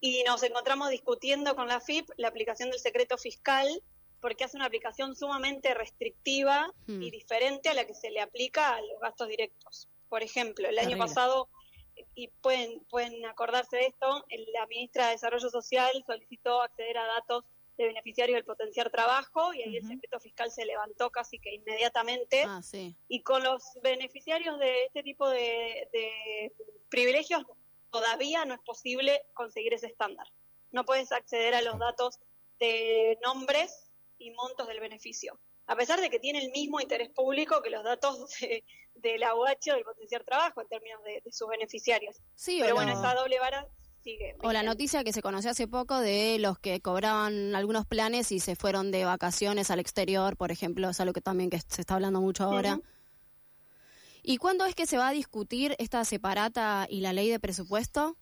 y 0.00 0.22
nos 0.24 0.42
encontramos 0.42 0.88
discutiendo 0.88 1.54
con 1.54 1.68
la 1.68 1.80
FIP 1.80 2.08
la 2.16 2.28
aplicación 2.28 2.70
del 2.70 2.80
secreto 2.80 3.18
fiscal 3.18 3.68
porque 4.26 4.42
hace 4.42 4.56
una 4.56 4.66
aplicación 4.66 5.14
sumamente 5.14 5.72
restrictiva 5.72 6.66
hmm. 6.88 7.00
y 7.00 7.12
diferente 7.12 7.68
a 7.68 7.74
la 7.74 7.84
que 7.84 7.94
se 7.94 8.10
le 8.10 8.20
aplica 8.20 8.74
a 8.74 8.80
los 8.80 8.98
gastos 9.00 9.28
directos. 9.28 9.88
Por 10.08 10.24
ejemplo, 10.24 10.68
el 10.68 10.80
año 10.80 10.98
pasado 10.98 11.48
y 12.16 12.26
pueden, 12.42 12.80
pueden 12.90 13.24
acordarse 13.24 13.76
de 13.76 13.86
esto, 13.86 14.24
la 14.52 14.66
ministra 14.66 15.06
de 15.06 15.12
Desarrollo 15.12 15.48
Social 15.48 15.92
solicitó 16.04 16.60
acceder 16.60 16.98
a 16.98 17.06
datos 17.06 17.44
de 17.78 17.86
beneficiarios 17.86 18.34
del 18.34 18.44
potenciar 18.44 18.90
trabajo 18.90 19.54
y 19.54 19.62
ahí 19.62 19.76
el 19.76 19.86
secreto 19.86 20.18
fiscal 20.18 20.50
se 20.50 20.66
levantó 20.66 21.08
casi 21.10 21.38
que 21.38 21.54
inmediatamente. 21.54 22.42
Ah, 22.48 22.60
y 23.06 23.22
con 23.22 23.44
los 23.44 23.62
beneficiarios 23.80 24.58
de 24.58 24.86
este 24.86 25.04
tipo 25.04 25.30
de, 25.30 25.88
de, 25.92 26.52
privilegios 26.88 27.44
todavía 27.92 28.44
no 28.44 28.54
es 28.54 28.60
posible 28.62 29.22
conseguir 29.34 29.72
ese 29.72 29.86
estándar. 29.86 30.26
No 30.72 30.84
puedes 30.84 31.12
acceder 31.12 31.54
a 31.54 31.62
los 31.62 31.78
datos 31.78 32.18
de 32.58 33.16
nombres 33.22 33.85
y 34.18 34.30
montos 34.32 34.66
del 34.68 34.80
beneficio 34.80 35.38
a 35.66 35.76
pesar 35.76 36.00
de 36.00 36.10
que 36.10 36.18
tiene 36.18 36.44
el 36.44 36.50
mismo 36.52 36.80
interés 36.80 37.10
público 37.10 37.60
que 37.62 37.70
los 37.70 37.82
datos 37.82 38.30
de, 38.94 39.18
la 39.18 39.34
UH 39.34 39.72
o 39.72 39.74
del 39.74 39.84
potencial 39.84 40.24
trabajo 40.24 40.60
en 40.60 40.68
términos 40.68 41.00
de, 41.04 41.22
sus 41.32 41.48
beneficiarios. 41.48 42.16
Sí, 42.34 42.58
Pero 42.60 42.74
bueno, 42.74 42.92
esta 42.92 43.14
doble 43.14 43.38
vara 43.38 43.66
sigue. 44.02 44.36
O 44.42 44.52
la 44.52 44.62
noticia 44.62 45.02
que 45.04 45.12
se 45.12 45.22
conoció 45.22 45.50
hace 45.50 45.66
poco 45.66 45.98
de 45.98 46.38
los 46.38 46.58
que 46.58 46.80
cobraban 46.80 47.54
algunos 47.54 47.86
planes 47.86 48.30
y 48.32 48.40
se 48.40 48.54
fueron 48.54 48.90
de 48.90 49.04
vacaciones 49.04 49.70
al 49.70 49.80
exterior, 49.80 50.36
por 50.36 50.52
ejemplo, 50.52 50.88
es 50.90 51.00
algo 51.00 51.12
que 51.12 51.20
también 51.20 51.50
que 51.50 51.60
se 51.60 51.80
está 51.80 51.94
hablando 51.94 52.20
mucho 52.20 52.44
ahora. 52.44 52.80
¿Y 54.22 54.38
cuándo 54.38 54.66
es 54.66 54.74
que 54.74 54.86
se 54.86 54.98
va 54.98 55.08
a 55.08 55.12
discutir 55.12 55.76
esta 55.78 56.04
separata 56.04 56.86
y 56.88 57.00
la 57.00 57.12
ley 57.12 57.28
de 57.30 57.38
presupuesto? 57.38 58.16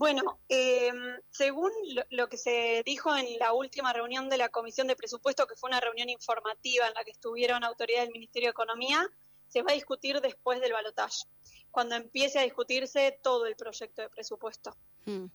Bueno, 0.00 0.40
eh, 0.48 0.90
según 1.30 1.70
lo, 2.08 2.30
que 2.30 2.38
se 2.38 2.82
dijo 2.86 3.14
en 3.14 3.38
la 3.38 3.52
última 3.52 3.92
reunión 3.92 4.30
de 4.30 4.38
la 4.38 4.48
Comisión 4.48 4.86
de 4.86 4.96
Presupuesto, 4.96 5.46
que 5.46 5.56
fue 5.56 5.68
una 5.68 5.78
reunión 5.78 6.08
informativa 6.08 6.88
en 6.88 6.94
la 6.94 7.04
que 7.04 7.10
estuvieron 7.10 7.64
autoridades 7.64 8.06
del 8.06 8.14
Ministerio 8.14 8.46
de 8.46 8.52
Economía, 8.52 9.06
se 9.48 9.60
va 9.60 9.72
a 9.72 9.74
discutir 9.74 10.18
después 10.22 10.58
del 10.62 10.72
balotaje, 10.72 11.26
cuando 11.70 11.96
empiece 11.96 12.38
a 12.38 12.44
discutirse 12.44 13.18
todo 13.22 13.44
el 13.44 13.56
proyecto 13.56 14.00
de 14.00 14.08
presupuesto. 14.08 14.74
Hmm. 15.04 15.26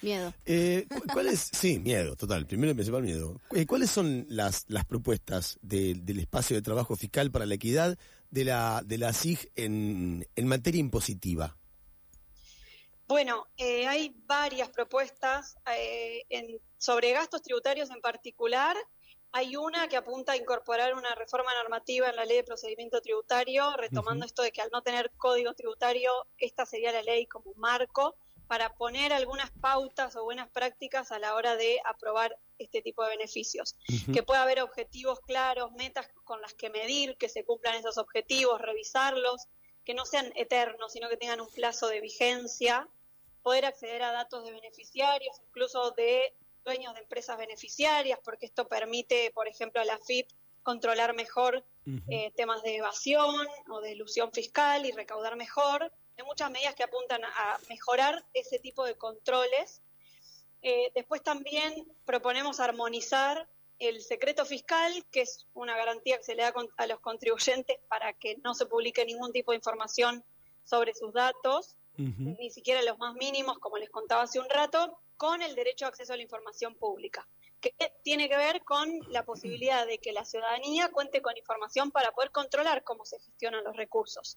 Miedo. 0.00 0.32
Eh, 0.46 0.86
¿Cuál 1.12 1.36
Sí, 1.36 1.78
miedo, 1.78 2.16
total. 2.16 2.46
Primero 2.46 2.72
y 2.72 2.74
principal 2.74 3.02
miedo. 3.02 3.38
Eh, 3.50 3.66
¿Cuáles 3.66 3.90
son 3.90 4.24
las, 4.30 4.64
las 4.68 4.86
propuestas 4.86 5.58
del 5.60 6.18
espacio 6.18 6.56
de 6.56 6.62
trabajo 6.62 6.96
fiscal 6.96 7.30
para 7.30 7.44
la 7.44 7.56
equidad 7.56 7.98
de 8.30 8.44
la, 8.46 8.80
de 8.82 8.96
la 8.96 9.12
SIG 9.12 9.52
en, 9.56 10.26
en 10.36 10.46
materia 10.46 10.80
impositiva? 10.80 11.58
Bueno, 13.12 13.46
eh, 13.58 13.86
hay 13.86 14.16
varias 14.24 14.70
propuestas 14.70 15.58
eh, 15.76 16.24
sobre 16.78 17.12
gastos 17.12 17.42
tributarios 17.42 17.90
en 17.90 18.00
particular. 18.00 18.74
Hay 19.32 19.54
una 19.54 19.86
que 19.86 19.98
apunta 19.98 20.32
a 20.32 20.36
incorporar 20.38 20.94
una 20.94 21.14
reforma 21.14 21.52
normativa 21.52 22.08
en 22.08 22.16
la 22.16 22.24
ley 22.24 22.38
de 22.38 22.44
procedimiento 22.44 23.02
tributario, 23.02 23.70
retomando 23.76 24.24
esto 24.24 24.40
de 24.40 24.50
que 24.50 24.62
al 24.62 24.70
no 24.72 24.80
tener 24.80 25.10
código 25.18 25.52
tributario, 25.52 26.26
esta 26.38 26.64
sería 26.64 26.90
la 26.90 27.02
ley 27.02 27.26
como 27.26 27.52
marco 27.56 28.16
para 28.46 28.72
poner 28.76 29.12
algunas 29.12 29.50
pautas 29.60 30.16
o 30.16 30.24
buenas 30.24 30.48
prácticas 30.48 31.12
a 31.12 31.18
la 31.18 31.34
hora 31.34 31.54
de 31.54 31.80
aprobar 31.84 32.38
este 32.56 32.80
tipo 32.80 33.04
de 33.04 33.10
beneficios. 33.10 33.76
Que 34.10 34.22
pueda 34.22 34.42
haber 34.42 34.62
objetivos 34.62 35.20
claros, 35.20 35.70
metas 35.72 36.08
con 36.24 36.40
las 36.40 36.54
que 36.54 36.70
medir, 36.70 37.18
que 37.18 37.28
se 37.28 37.44
cumplan 37.44 37.74
esos 37.74 37.98
objetivos, 37.98 38.58
revisarlos, 38.58 39.48
que 39.84 39.92
no 39.92 40.06
sean 40.06 40.32
eternos, 40.34 40.94
sino 40.94 41.10
que 41.10 41.18
tengan 41.18 41.42
un 41.42 41.50
plazo 41.50 41.88
de 41.88 42.00
vigencia 42.00 42.88
poder 43.42 43.64
acceder 43.66 44.02
a 44.02 44.12
datos 44.12 44.44
de 44.44 44.52
beneficiarios, 44.52 45.40
incluso 45.48 45.90
de 45.92 46.34
dueños 46.64 46.94
de 46.94 47.00
empresas 47.00 47.36
beneficiarias, 47.36 48.18
porque 48.24 48.46
esto 48.46 48.68
permite, 48.68 49.30
por 49.32 49.48
ejemplo, 49.48 49.80
a 49.80 49.84
la 49.84 49.98
FIP 49.98 50.28
controlar 50.62 51.14
mejor 51.14 51.64
eh, 52.08 52.32
temas 52.36 52.62
de 52.62 52.76
evasión 52.76 53.34
o 53.68 53.80
de 53.80 53.92
ilusión 53.92 54.30
fiscal 54.32 54.86
y 54.86 54.92
recaudar 54.92 55.34
mejor. 55.36 55.92
Hay 56.16 56.24
muchas 56.24 56.50
medidas 56.50 56.74
que 56.76 56.84
apuntan 56.84 57.24
a 57.24 57.58
mejorar 57.68 58.24
ese 58.32 58.60
tipo 58.60 58.84
de 58.84 58.94
controles. 58.94 59.82
Eh, 60.62 60.92
después 60.94 61.22
también 61.22 61.74
proponemos 62.04 62.60
armonizar 62.60 63.48
el 63.80 64.00
secreto 64.00 64.46
fiscal, 64.46 65.04
que 65.10 65.22
es 65.22 65.48
una 65.54 65.76
garantía 65.76 66.18
que 66.18 66.22
se 66.22 66.36
le 66.36 66.42
da 66.42 66.54
a 66.76 66.86
los 66.86 67.00
contribuyentes 67.00 67.78
para 67.88 68.12
que 68.12 68.36
no 68.44 68.54
se 68.54 68.66
publique 68.66 69.04
ningún 69.04 69.32
tipo 69.32 69.50
de 69.50 69.56
información 69.56 70.24
sobre 70.62 70.94
sus 70.94 71.12
datos 71.12 71.74
ni 71.96 72.50
siquiera 72.50 72.82
los 72.82 72.98
más 72.98 73.14
mínimos, 73.14 73.58
como 73.58 73.78
les 73.78 73.90
contaba 73.90 74.22
hace 74.22 74.40
un 74.40 74.48
rato, 74.48 74.98
con 75.16 75.42
el 75.42 75.54
derecho 75.54 75.84
a 75.84 75.88
acceso 75.88 76.12
a 76.12 76.16
la 76.16 76.22
información 76.22 76.74
pública, 76.74 77.28
que 77.60 77.74
tiene 78.02 78.28
que 78.28 78.36
ver 78.36 78.64
con 78.64 78.90
la 79.10 79.24
posibilidad 79.24 79.86
de 79.86 79.98
que 79.98 80.12
la 80.12 80.24
ciudadanía 80.24 80.88
cuente 80.88 81.22
con 81.22 81.36
información 81.36 81.92
para 81.92 82.10
poder 82.10 82.32
controlar 82.32 82.82
cómo 82.82 83.04
se 83.04 83.20
gestionan 83.20 83.62
los 83.62 83.76
recursos. 83.76 84.36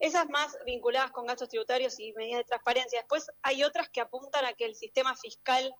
Esas 0.00 0.28
más 0.30 0.56
vinculadas 0.64 1.10
con 1.10 1.26
gastos 1.26 1.50
tributarios 1.50 2.00
y 2.00 2.12
medidas 2.14 2.38
de 2.38 2.44
transparencia. 2.44 3.00
Después 3.00 3.30
hay 3.42 3.62
otras 3.62 3.90
que 3.90 4.00
apuntan 4.00 4.46
a 4.46 4.54
que 4.54 4.64
el 4.64 4.74
sistema 4.74 5.14
fiscal 5.16 5.74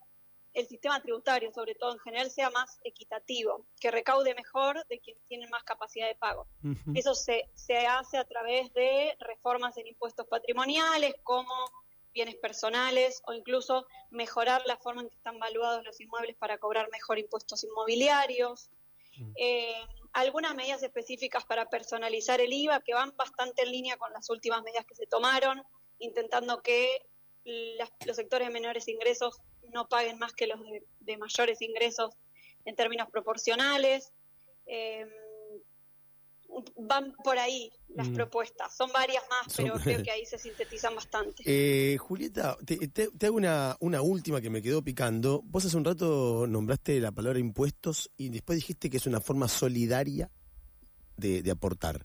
el 0.54 0.66
sistema 0.66 1.00
tributario, 1.00 1.52
sobre 1.52 1.74
todo 1.74 1.92
en 1.92 1.98
general, 2.00 2.30
sea 2.30 2.50
más 2.50 2.78
equitativo, 2.84 3.66
que 3.80 3.90
recaude 3.90 4.34
mejor 4.34 4.86
de 4.88 4.98
quienes 4.98 5.22
tienen 5.26 5.48
más 5.50 5.64
capacidad 5.64 6.06
de 6.06 6.14
pago. 6.14 6.46
Eso 6.94 7.14
se, 7.14 7.48
se 7.54 7.86
hace 7.86 8.18
a 8.18 8.24
través 8.24 8.72
de 8.74 9.16
reformas 9.20 9.76
en 9.78 9.86
impuestos 9.86 10.26
patrimoniales, 10.26 11.14
como 11.22 11.52
bienes 12.12 12.36
personales, 12.36 13.22
o 13.26 13.32
incluso 13.32 13.86
mejorar 14.10 14.62
la 14.66 14.76
forma 14.76 15.02
en 15.02 15.08
que 15.08 15.16
están 15.16 15.38
valuados 15.38 15.84
los 15.84 16.00
inmuebles 16.00 16.36
para 16.36 16.58
cobrar 16.58 16.88
mejor 16.90 17.18
impuestos 17.18 17.64
inmobiliarios. 17.64 18.70
Eh, 19.36 19.74
algunas 20.12 20.54
medidas 20.54 20.82
específicas 20.82 21.44
para 21.44 21.68
personalizar 21.68 22.40
el 22.40 22.52
IVA 22.52 22.80
que 22.80 22.94
van 22.94 23.14
bastante 23.16 23.62
en 23.62 23.72
línea 23.72 23.96
con 23.96 24.12
las 24.12 24.28
últimas 24.30 24.62
medidas 24.62 24.84
que 24.86 24.94
se 24.94 25.06
tomaron, 25.06 25.62
intentando 25.98 26.62
que 26.62 27.06
los 27.44 28.16
sectores 28.16 28.48
de 28.48 28.54
menores 28.54 28.88
ingresos 28.88 29.40
no 29.72 29.88
paguen 29.88 30.18
más 30.18 30.32
que 30.32 30.46
los 30.46 30.60
de, 31.00 31.16
mayores 31.16 31.60
ingresos 31.62 32.14
en 32.64 32.76
términos 32.76 33.08
proporcionales. 33.10 34.12
Eh, 34.66 35.06
van 36.76 37.14
por 37.24 37.38
ahí 37.38 37.72
las 37.94 38.08
mm. 38.08 38.14
propuestas. 38.14 38.76
Son 38.76 38.90
varias 38.92 39.22
más, 39.28 39.54
pero 39.56 39.74
creo 39.74 40.02
que 40.02 40.10
ahí 40.10 40.26
se 40.26 40.38
sintetizan 40.38 40.94
bastante. 40.94 41.42
Eh, 41.46 41.96
Julieta, 41.98 42.56
te, 42.66 43.26
hago 43.26 43.36
una, 43.36 43.76
una, 43.80 44.02
última 44.02 44.40
que 44.40 44.50
me 44.50 44.62
quedó 44.62 44.82
picando. 44.82 45.42
Vos 45.44 45.64
hace 45.64 45.76
un 45.76 45.84
rato 45.84 46.46
nombraste 46.46 47.00
la 47.00 47.12
palabra 47.12 47.38
impuestos 47.38 48.10
y 48.16 48.28
después 48.28 48.56
dijiste 48.56 48.90
que 48.90 48.98
es 48.98 49.06
una 49.06 49.20
forma 49.20 49.48
solidaria 49.48 50.30
de, 51.16 51.50
aportar. 51.50 52.04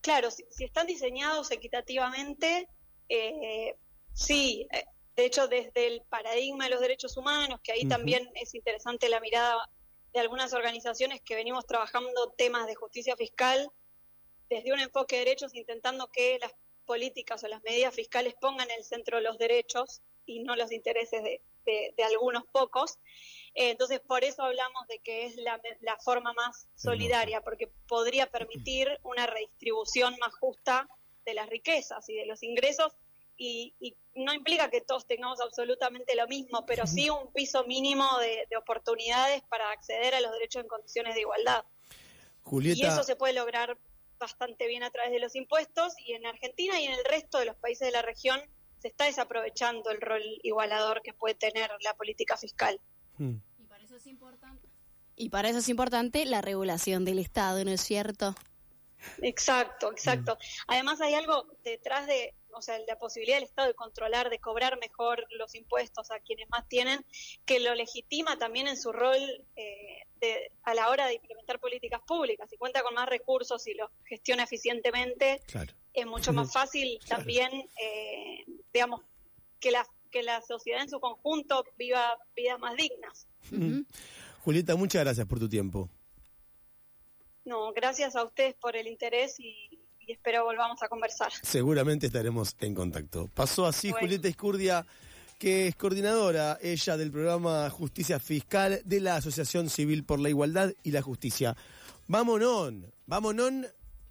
Claro, 0.00 0.30
si, 0.30 0.44
están 0.64 0.86
diseñados 0.86 1.50
equitativamente, 1.50 2.68
eh, 3.08 3.76
sí. 4.14 4.66
Eh, 4.72 4.84
de 5.16 5.26
hecho, 5.26 5.46
desde 5.46 5.86
el 5.86 6.02
paradigma 6.08 6.64
de 6.64 6.70
los 6.70 6.80
derechos 6.80 7.16
humanos, 7.16 7.60
que 7.62 7.72
ahí 7.72 7.86
también 7.86 8.28
es 8.34 8.54
interesante 8.54 9.08
la 9.08 9.20
mirada 9.20 9.68
de 10.12 10.20
algunas 10.20 10.52
organizaciones 10.52 11.20
que 11.22 11.36
venimos 11.36 11.66
trabajando 11.66 12.32
temas 12.36 12.66
de 12.66 12.74
justicia 12.74 13.16
fiscal 13.16 13.68
desde 14.48 14.72
un 14.72 14.80
enfoque 14.80 15.16
de 15.16 15.24
derechos, 15.24 15.54
intentando 15.54 16.08
que 16.08 16.38
las 16.40 16.52
políticas 16.84 17.42
o 17.44 17.48
las 17.48 17.62
medidas 17.62 17.94
fiscales 17.94 18.34
pongan 18.40 18.70
en 18.70 18.78
el 18.78 18.84
centro 18.84 19.20
los 19.20 19.38
derechos 19.38 20.02
y 20.26 20.42
no 20.42 20.56
los 20.56 20.72
intereses 20.72 21.22
de, 21.22 21.40
algunos 22.04 22.44
pocos. 22.52 22.98
Eh, 23.54 23.70
entonces, 23.70 24.00
por 24.00 24.24
eso 24.24 24.42
hablamos 24.42 24.86
de 24.88 24.98
que 24.98 25.26
es 25.26 25.36
la, 25.36 25.60
la 25.80 25.96
forma 25.98 26.32
más 26.34 26.66
solidaria, 26.74 27.40
porque 27.40 27.68
podría 27.88 28.26
permitir 28.26 28.98
una 29.02 29.26
redistribución 29.26 30.16
más 30.20 30.34
justa 30.34 30.88
de 31.24 31.34
las 31.34 31.48
riquezas 31.48 32.08
y 32.08 32.14
de 32.14 32.26
los 32.26 32.42
ingresos 32.42 32.92
y, 33.36 33.96
no 34.14 34.32
implica 34.32 34.70
que 34.70 34.80
todos 34.80 35.06
tengamos 35.06 35.40
absolutamente 35.40 36.14
lo 36.14 36.28
mismo, 36.28 36.64
pero 36.66 36.86
sí 36.86 37.10
un 37.10 37.32
piso 37.32 37.64
mínimo 37.64 38.06
de, 38.20 38.46
oportunidades 38.56 39.42
para 39.48 39.70
acceder 39.70 40.14
a 40.14 40.20
los 40.20 40.30
derechos 40.32 40.62
en 40.62 40.68
condiciones 40.68 41.14
de 41.14 41.22
igualdad. 41.22 41.64
Y 42.52 42.84
eso 42.84 43.02
se 43.02 43.16
puede 43.16 43.32
lograr 43.32 43.76
bastante 44.18 44.68
bien 44.68 44.84
a 44.84 44.90
través 44.90 45.10
de 45.10 45.18
los 45.18 45.34
impuestos 45.34 45.94
y 46.06 46.12
en 46.12 46.26
Argentina 46.26 46.80
y 46.80 46.86
en 46.86 46.92
el 46.92 47.04
resto 47.04 47.38
de 47.38 47.46
los 47.46 47.56
países 47.56 47.88
de 47.88 47.92
la 47.92 48.02
región 48.02 48.40
se 48.78 48.88
está 48.88 49.06
desaprovechando 49.06 49.90
el 49.90 50.00
rol 50.00 50.22
igualador 50.42 51.02
que 51.02 51.12
puede 51.12 51.34
tener 51.34 51.70
la 51.80 51.94
política 51.94 52.36
fiscal. 52.36 52.80
Hmm. 53.18 53.36
Y 53.58 53.66
para 53.66 53.82
eso 53.82 53.96
es 53.96 54.06
importante. 54.06 54.68
Y 55.16 55.28
para 55.30 55.48
eso 55.48 55.58
es 55.58 55.68
importante 55.68 56.24
la 56.26 56.42
regulación 56.42 57.04
del 57.04 57.18
Estado, 57.18 57.64
¿no 57.64 57.70
es 57.70 57.80
cierto? 57.80 58.34
Exacto, 59.22 59.90
exacto. 59.92 60.38
Además 60.66 61.00
hay 61.00 61.14
algo 61.14 61.46
detrás 61.62 62.06
de, 62.06 62.34
o 62.54 62.62
sea, 62.62 62.78
la 62.86 62.96
posibilidad 62.96 63.36
del 63.36 63.44
Estado 63.44 63.68
de 63.68 63.74
controlar, 63.74 64.30
de 64.30 64.38
cobrar 64.38 64.78
mejor 64.78 65.26
los 65.30 65.54
impuestos 65.54 66.10
a 66.10 66.20
quienes 66.20 66.48
más 66.50 66.68
tienen, 66.68 67.04
que 67.44 67.60
lo 67.60 67.74
legitima 67.74 68.38
también 68.38 68.68
en 68.68 68.76
su 68.76 68.92
rol 68.92 69.18
eh, 69.56 70.02
de, 70.20 70.52
a 70.62 70.74
la 70.74 70.88
hora 70.90 71.06
de 71.06 71.14
implementar 71.14 71.60
políticas 71.60 72.00
públicas. 72.06 72.48
Si 72.48 72.56
cuenta 72.56 72.82
con 72.82 72.94
más 72.94 73.08
recursos 73.08 73.66
y 73.66 73.74
los 73.74 73.90
gestiona 74.04 74.44
eficientemente, 74.44 75.40
es 75.92 76.06
mucho 76.06 76.32
más 76.32 76.52
fácil 76.52 76.98
también, 77.08 77.50
eh, 77.80 78.44
digamos, 78.72 79.02
que 79.60 79.70
la, 79.70 79.86
que 80.10 80.22
la 80.22 80.42
sociedad 80.42 80.82
en 80.82 80.90
su 80.90 81.00
conjunto 81.00 81.64
viva 81.76 82.18
vidas 82.34 82.58
más 82.58 82.76
dignas. 82.76 83.26
Julieta, 84.44 84.76
muchas 84.76 85.02
gracias 85.02 85.26
por 85.26 85.38
tu 85.38 85.48
tiempo. 85.48 85.88
No, 87.44 87.72
gracias 87.72 88.16
a 88.16 88.24
ustedes 88.24 88.54
por 88.54 88.76
el 88.76 88.86
interés 88.86 89.38
y, 89.38 89.83
espero 90.12 90.44
volvamos 90.44 90.82
a 90.82 90.88
conversar. 90.88 91.32
Seguramente 91.42 92.06
estaremos 92.06 92.56
en 92.60 92.74
contacto. 92.74 93.28
Pasó 93.34 93.66
así 93.66 93.92
Julieta 93.92 94.28
Escurdia, 94.28 94.86
que 95.38 95.68
es 95.68 95.76
coordinadora 95.76 96.58
ella 96.62 96.96
del 96.96 97.10
programa 97.10 97.68
Justicia 97.70 98.18
Fiscal 98.18 98.80
de 98.84 99.00
la 99.00 99.16
Asociación 99.16 99.68
Civil 99.68 100.04
por 100.04 100.20
la 100.20 100.28
Igualdad 100.28 100.72
y 100.82 100.90
la 100.90 101.02
Justicia. 101.02 101.56
Vámonos, 102.06 102.74
vámonos 103.06 103.52